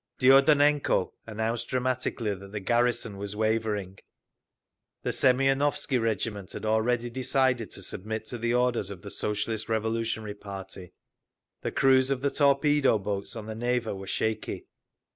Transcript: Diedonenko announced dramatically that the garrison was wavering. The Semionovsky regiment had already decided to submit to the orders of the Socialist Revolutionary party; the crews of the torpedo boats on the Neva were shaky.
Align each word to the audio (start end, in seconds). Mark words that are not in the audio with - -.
Diedonenko 0.17 1.11
announced 1.27 1.67
dramatically 1.67 2.33
that 2.33 2.51
the 2.51 2.59
garrison 2.59 3.17
was 3.17 3.35
wavering. 3.35 3.99
The 5.03 5.11
Semionovsky 5.11 5.99
regiment 6.01 6.53
had 6.53 6.65
already 6.65 7.07
decided 7.11 7.69
to 7.69 7.83
submit 7.83 8.25
to 8.29 8.39
the 8.39 8.55
orders 8.55 8.89
of 8.89 9.03
the 9.03 9.11
Socialist 9.11 9.69
Revolutionary 9.69 10.33
party; 10.33 10.93
the 11.61 11.71
crews 11.71 12.09
of 12.09 12.21
the 12.21 12.31
torpedo 12.31 12.97
boats 12.97 13.35
on 13.35 13.45
the 13.45 13.53
Neva 13.53 13.93
were 13.93 14.07
shaky. 14.07 14.65